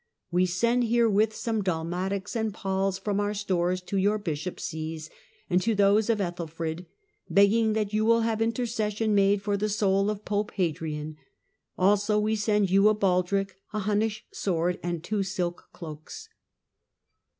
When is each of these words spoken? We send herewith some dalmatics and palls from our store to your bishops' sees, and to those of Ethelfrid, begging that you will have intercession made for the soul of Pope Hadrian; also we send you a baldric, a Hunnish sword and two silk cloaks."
We 0.31 0.47
send 0.47 0.85
herewith 0.85 1.31
some 1.31 1.61
dalmatics 1.61 2.35
and 2.35 2.51
palls 2.55 2.97
from 2.97 3.19
our 3.19 3.35
store 3.35 3.75
to 3.75 3.97
your 3.97 4.17
bishops' 4.17 4.63
sees, 4.63 5.11
and 5.47 5.61
to 5.61 5.75
those 5.75 6.09
of 6.09 6.17
Ethelfrid, 6.19 6.87
begging 7.29 7.73
that 7.73 7.93
you 7.93 8.03
will 8.03 8.21
have 8.21 8.41
intercession 8.41 9.13
made 9.13 9.43
for 9.43 9.55
the 9.57 9.69
soul 9.69 10.09
of 10.09 10.25
Pope 10.25 10.53
Hadrian; 10.55 11.17
also 11.77 12.17
we 12.19 12.35
send 12.35 12.71
you 12.71 12.89
a 12.89 12.95
baldric, 12.95 13.57
a 13.73 13.79
Hunnish 13.81 14.25
sword 14.31 14.79
and 14.81 15.03
two 15.03 15.21
silk 15.21 15.65
cloaks." 15.71 16.29